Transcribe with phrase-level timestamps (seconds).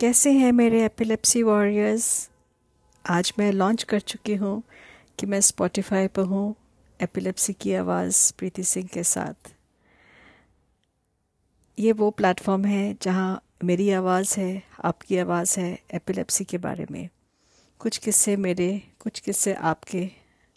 [0.00, 2.30] कैसे हैं मेरे एपिलेप्सी वॉरियर्स
[3.06, 4.62] आज मैं लॉन्च कर चुकी हूँ
[5.18, 6.54] कि मैं स्पॉटिफाई पर हूँ
[7.02, 9.54] एपिलेप्सी की आवाज़ प्रीति सिंह के साथ।
[11.78, 17.08] ये वो प्लेटफॉर्म है जहाँ मेरी आवाज़ है आपकी आवाज़ है एपिलेप्सी के बारे में।
[17.78, 20.10] कुछ किस्से मेरे कुछ किस्से आपके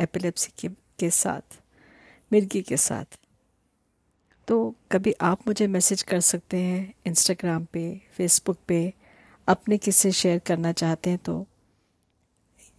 [0.00, 1.62] एपिलेप्सी के, के साथ
[2.32, 3.18] मिर्गी के साथ।
[4.48, 8.99] तो कभी आप मुझे मैसेज कर सकते हैं इंस्टाग्राम पे फेसबुक पे
[9.48, 11.46] अपने किससे शेयर करना चाहते हैं तो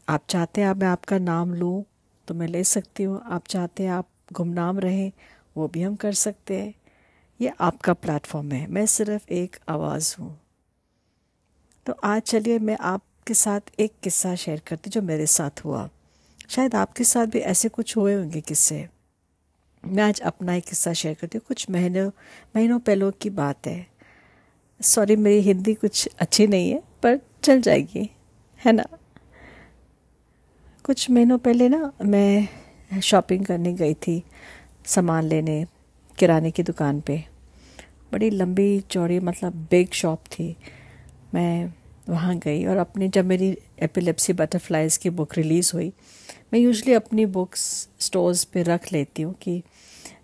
[0.10, 1.84] आप चाहते हैं आप मैं आपका नाम लूँ
[2.28, 5.12] तो मैं ले सकती हूँ। आप चाहते हैं आप गुमनाम रहें,
[5.58, 6.74] वो भी हम कर सकते हैं।
[7.42, 10.40] ये आपका प्लेटफॉर्म है। मैं सिर्फ़ एक आवाज़ हूँ।
[11.86, 15.90] तो आज चलिए मैं आपके साथ एक किस्सा शेयर करती जो मेरे साथ हुआ।
[16.50, 18.90] शायद आपके साथ भी ऐसे कुछ हुए होंगे किस्से।
[19.84, 22.12] मैं आज अपना एक किस्सा शेयर करती हूँ। कुछ महीनों
[22.56, 23.91] महीनों पहलों की बात है।
[24.82, 28.10] सॉरी मेरी हिंदी कुछ अच्छी नहीं है पर चल जाएगी
[28.66, 28.86] है ना?
[30.84, 34.24] कुछ महीनों पहले ना मैं शॉपिंग करने गई थी
[34.86, 35.66] सामान लेने
[36.18, 37.24] किराने की दुकान पे।
[38.12, 40.56] बड़ी लंबी चौड़ी मतलब बिग शॉप थी।
[41.34, 41.74] मैं
[42.10, 45.94] वहाँ गई और अपनी जब मेरी एपिलेप्सी बटरफ्लाइज की बुक रिलीज़ हुई
[46.54, 49.64] मैं यूजली अपनी बुक्स स्टोर्स पे रख लेती हूँ कि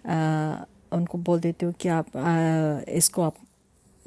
[0.06, 0.56] आ,
[0.92, 3.36] उनको बोल देती हूँ कि आप आ, इसको आप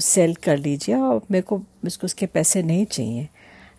[0.01, 3.29] सेल कर लीजिए और मेरे को इसको उसके पैसे नहीं चाहिए।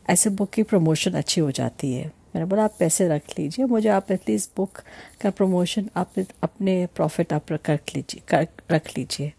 [0.10, 3.90] ऐसे बुक की प्रमोशन अच्छी हो जाती है। मैंने बोला, आप पैसे रख लीजिए, मुझे
[3.90, 4.82] आप एटलीस्ट बुक
[5.22, 9.34] का प्रमोशन आप अपने प्रॉफिट आप रख लीजिए, कर, रख लीजिए।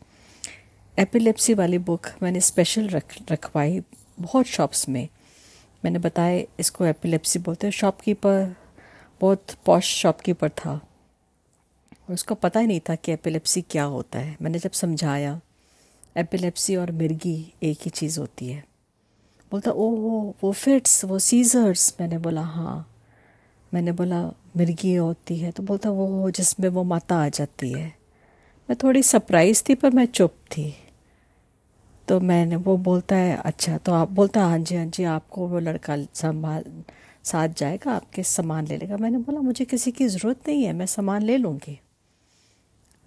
[0.98, 3.82] एपिलेप्सी वाली बुक मैंने स्पेशल रख, रखवाई
[4.20, 5.08] बहुत शॉप्स में।
[5.84, 8.56] मैंने बताया, इसको एपिलेप्सी बोलते हैं। शॉपकीपर
[9.20, 10.72] बहुत पॉश शॉपकीपर था।
[12.08, 15.40] और उसको पता ही नहीं था कि एपिलेप्सी क्या होता है। मैंने जब समझाया
[16.16, 18.64] एपिलेप्सी और मिर्गी एक ही चीज़ होती है।
[19.50, 22.88] बोलता ओ वो वो फिट्स वो सीजर्स मैंने बोला हाँ.
[23.74, 27.86] मैंने बोला, मिर्गी होती है। तो बोलता, वो जिसमें वो माता आ जाती है।
[28.70, 30.74] मैं थोड़ी सरप्राइज़ थी, पर मैं चुप थी।
[32.08, 35.58] तो मैंने, वो बोलता है अच्छा तो आप, बोलता हाँ जी हाँ जी, आपको वो
[35.58, 36.64] लड़का संभाल,
[37.24, 40.86] साथ जाएगा, आपके सामान ले लेगा। मैंने बोला, मुझे किसी की ज़रूरत नहीं है, मैं
[40.86, 41.80] सामान ले लूँगी।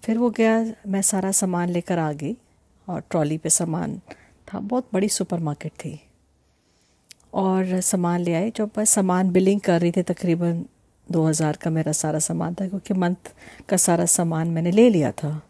[0.03, 2.37] फिर वो गया, मैं सारा सामान लेकर आ गई।
[2.87, 3.99] और ट्रॉली पे सामान
[4.47, 5.99] था। बहुत बड़ी सुपरमार्केट थी।
[7.33, 10.65] और सामान ले आई जब मैं सामान बिलिंग कर रही थी, तकरीबन
[11.09, 13.33] दो हज़ार का मेरा सारा सामान था, क्योंकि मंथ
[13.69, 15.41] का सारा सामान मैंने ले लिया था।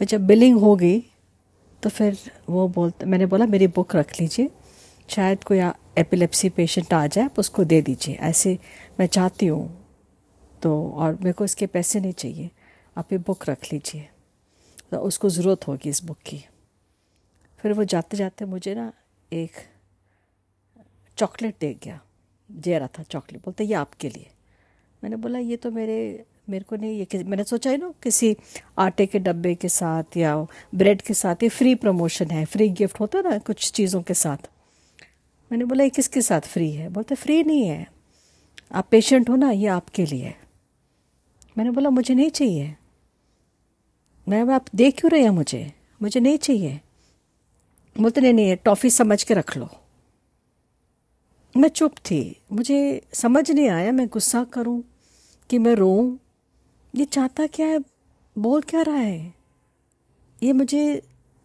[0.00, 1.00] फिर जब बिलिंग हो गई
[1.82, 2.16] तो फिर
[2.48, 4.50] वो बोलते मैंने बोला, मेरी बुक रख लीजिए।
[5.08, 5.58] शायद कोई
[5.98, 8.58] एपिलेप्सी पेशेंट आ जाए, आप उसको दे दीजिए। ऐसे
[9.00, 9.68] मैं चाहती हूँ।
[10.62, 12.50] तो और मेरे को इसके पैसे नहीं चाहिए।
[12.96, 14.08] आप ये बुक रख लीजिए।
[14.96, 16.44] उसको ज़रूरत होगी इस बुक की।
[17.58, 18.92] फिर वो जाते जाते मुझे ना
[19.32, 19.50] एक
[21.18, 22.00] चॉकलेट दे गया।
[22.50, 24.30] दे रहा था चॉकलेट बोलते, ये आपके लिए।
[25.04, 28.36] मैंने बोला, ये तो मेरे मेरे को नहीं, ये मैंने सोचा है ना, किसी
[28.78, 33.00] आटे के डब्बे के साथ या ब्रेड के साथ, ये फ्री प्रमोशन है फ्री गिफ्ट
[33.00, 34.48] होता है ना कुछ चीज़ों के साथ।
[35.50, 36.88] मैंने बोला, ये किसके साथ फ्री है?
[36.88, 37.86] बोलते फ्री नहीं है।
[38.72, 40.34] आप पेशेंट हो ना, ये आपके लिए
[41.58, 42.74] मैंने बोला, मुझे नहीं चाहिए।
[44.28, 45.72] मैं आप देख क्यों रहे हैं मुझे?
[46.02, 46.80] मुझे नहीं चाहिए.
[48.00, 49.68] बोलते, नहीं नहीं टॉफ़ी समझ के रख लो.
[51.56, 54.84] मैं चुप थी। मुझे समझ नहीं आया, मैं गुस्सा करूँ
[55.50, 56.18] कि मैं रोऊं।
[56.94, 57.78] ये चाहता क्या है?
[58.38, 59.34] बोल क्या रहा है?
[60.42, 61.02] ये मुझे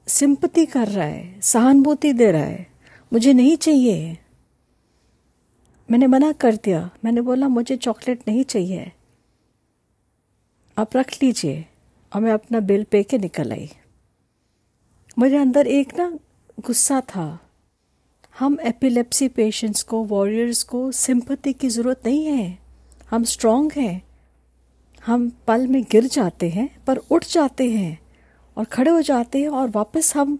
[0.08, 2.68] सिंपति कर रहा है, सहानुभूति दे रहा है।
[3.14, 4.18] मुझे नहीं चाहिए।
[5.92, 8.92] मैंने मना कर दिया। मैंने बोला, मुझे चॉकलेट नहीं चाहिए।
[10.78, 11.66] आप रख लीजिए।
[12.14, 13.70] और मैं अपना बिल पे के निकल आई।
[15.20, 16.08] मेरे अंदर एक ना
[16.60, 17.40] गुस्सा था।
[18.40, 22.58] हम एपिलेप्सी पेशेंट्स को वॉरियर्स को सिंपति की ज़रूरत नहीं है।
[23.12, 24.02] हम स्ट्रांग हैं।
[25.06, 28.00] हम पल में गिर जाते हैं, पर उठ जाते हैं
[28.58, 30.40] और खड़े हो जाते हैं और वापस हम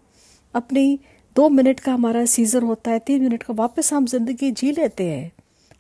[0.54, 1.00] अपनी
[1.36, 5.10] दो मिनट का हमारा सीज़र होता है, तीन मिनट का वापस हम ज़िंदगी जी लेते
[5.10, 5.32] हैं।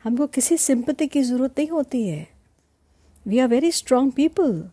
[0.03, 2.27] हमको किसी सिंपति की ज़रूरत नहीं होती है।
[3.25, 4.63] We are very strong people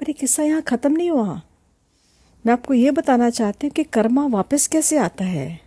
[0.00, 1.40] पर ये किस्सा यहाँ ख़त्म नहीं हुआ।
[2.44, 5.60] मैं आपको ये बताना चाहती हूँ कि कर्मा वापस कैसे आता है?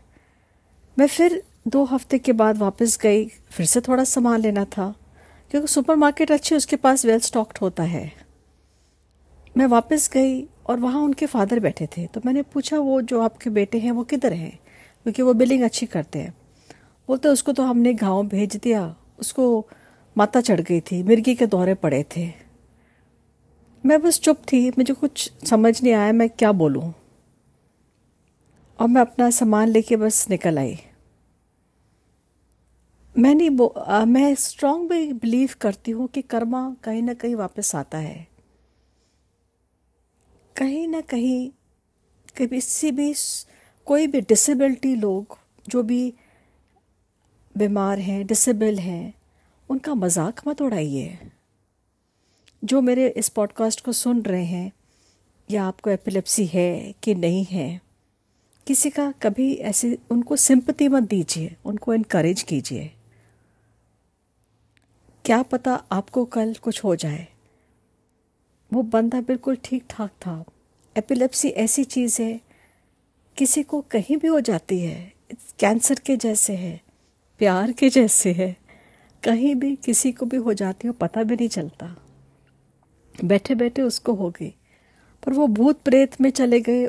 [0.98, 4.94] मैं फिर दो हफ़्ते के बाद वापस गई, फिर से थोड़ा सामान लेना था,
[5.52, 8.12] क्योंकि सुपरमार्केट अच्छी उसके पास वेल स्टॉक्ड होता है।
[9.56, 13.50] मैं वापस गई और वहाँ उनके फादर बैठे थे तो मैंने पूछा, वो जो आपके
[13.50, 14.60] बेटे हैं, वो किधर हैं?
[15.06, 16.34] क्योंकि वो बिलिंग अच्छी करते हैं।
[17.10, 19.68] बोलते, उसको तो हमने गाँव भेज दिया, उसको
[20.16, 22.43] माता चढ़ गई थी, मिर्गी के दौरे पड़े थे।
[23.84, 26.94] मैं बस चुप थी मुझे कुछ समझ नहीं आया मैं क्या बोलूँ।
[28.80, 30.78] और मैं अपना सामान लेके बस निकल आई।
[33.16, 37.76] मैं नहीं बो आ, मैं स्ट्रांग बिलीव करती हूँ कि कर्मा कहीं ना कहीं वापस
[37.76, 38.28] आता है।
[40.56, 41.50] कहीं ना कहीं
[42.38, 43.14] कभी किसी भी
[43.88, 45.38] कोई भी डिसेबिलिटी लोग
[45.70, 46.14] जो भी
[47.56, 49.14] बीमार हैं डिसेबल हैं
[49.70, 51.18] उनका मज़ाक मत उड़ाइए।
[52.64, 54.72] जो मेरे इस पॉडकास्ट को सुन रहे हैं,
[55.52, 57.82] या आपको एपिलेप्सी है कि नहीं है,
[58.68, 62.94] किसी का कभी ऐसे, उनको सिंपति मत दीजिए, उनको इनकरेज कीजिए।
[65.26, 67.28] क्या पता आपको कल कुछ हो जाए।
[68.74, 70.46] वो बंदा बिल्कुल ठीक ठाक था।
[70.98, 72.42] एपिलेप्सी ऐसी चीज़ है,
[73.38, 75.14] किसी को कहीं भी हो जाती है
[75.60, 76.82] कैंसर के जैसे है,
[77.38, 78.58] प्यार के जैसे है,
[79.24, 82.03] कहीं भी किसी को भी हो जाती हो, पता भी नहीं चलता।
[83.26, 84.50] बैठे बैठे उसको हो गई।
[85.26, 86.86] पर वो भूत प्रेत में चले गए।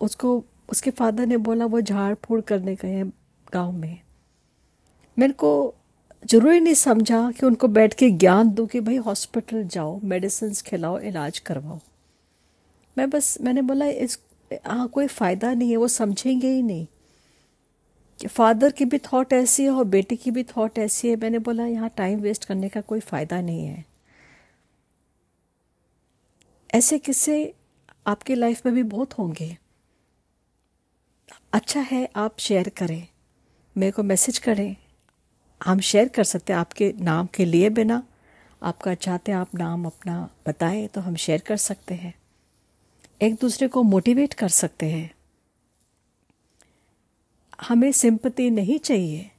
[0.00, 3.12] उसको, उसके फादर ने बोला, वो झाड़ फूड़ करने गए हैं
[3.54, 4.00] गाँव में।
[5.18, 5.74] मेरे को
[6.26, 10.98] ज़रूरी नहीं समझा कि उनको बैठ के ज्ञान दूँ कि भाई हॉस्पिटल जाओ मेडिसिन खिलाओ,
[10.98, 11.78] इलाज करवाओ।
[12.98, 14.20] मैं बस, मैंने बोला, इस
[14.66, 16.86] हाँ कोई फ़ायदा नहीं है, वो समझेंगे ही नहीं।
[18.20, 21.38] कि फादर की भी थॉट ऐसी है और बेटी की भी थॉट ऐसी है। मैंने
[21.38, 23.87] बोला, यहाँ टाइम वेस्ट करने का कोई फ़ायदा नहीं है।
[26.70, 27.54] ऐसे किस्से
[28.06, 29.56] आपकी लाइफ में भी बहुत होंगे।
[31.52, 33.06] अच्छा है आप शेयर करें,
[33.76, 34.76] मेरे को मैसेज करें।
[35.60, 38.02] हम शेयर कर सकते हैं आपके नाम के लिए बिना।
[38.62, 42.14] आपका चाहते हैं आप नाम अपना बताएँ तो हम शेयर कर सकते हैं।
[43.22, 45.10] एक दूसरे को मोटिवेट कर सकते हैं।
[47.60, 49.30] हमें सिंपति नहीं चाहिए।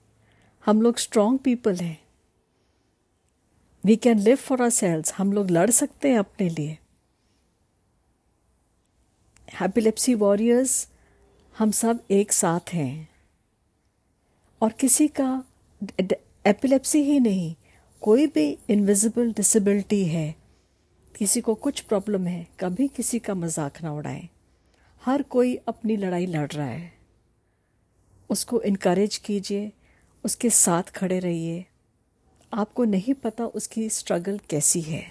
[0.65, 1.97] हम लोग स्ट्रांग पीपल हैं।
[3.83, 6.77] We can live for ourselves हम लोग लड़ सकते हैं अपने लिए।
[9.53, 10.87] हैप्पीलेप्सी वॉरियर्स
[11.55, 13.09] हम सब एक साथ हैं।
[14.61, 15.43] और किसी का
[16.45, 17.55] एपिलेप्सी ही नहीं,
[18.01, 20.35] कोई भी इनविजिबल डिसेबिलिटी है,
[21.15, 24.29] किसी को कुछ प्रॉब्लम है, कभी किसी का मज़ाक ना उड़ाएँ।
[25.01, 26.91] हर कोई अपनी लड़ाई लड़ रहा है।
[28.29, 29.71] उसको इनक्रेज कीजिए,
[30.23, 31.65] उसके साथ खड़े रहिए।
[32.53, 35.03] आपको नहीं पता उसकी स्ट्रगल कैसी है।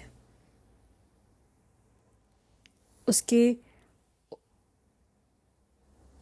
[3.07, 3.68] उसके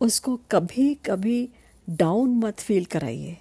[0.02, 1.50] उसको कभी कभी
[1.90, 3.38] डाउन मत फील कराइए।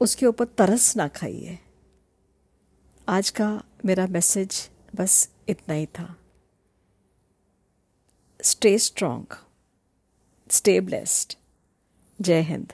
[0.00, 1.58] उसके ऊपर तरस ना खाइए।
[3.08, 6.16] आज का मेरा मैसेज बस इतना ही था।
[8.42, 9.36] स्टे स्ट्रांग
[10.50, 11.34] स्टे ब्लेस्ड
[12.20, 12.72] जय हिंद।